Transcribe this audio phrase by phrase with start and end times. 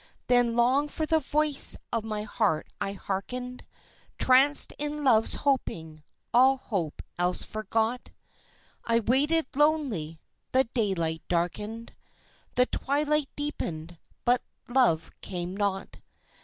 [0.25, 3.67] Then long for the voice of my heart I harkened,
[4.17, 6.01] Tranced in love's hoping
[6.33, 8.09] all hope else forgot
[8.83, 10.19] I waited lonely;
[10.53, 11.95] the daylight darkened,
[12.55, 15.97] The twilight deepened but love came not.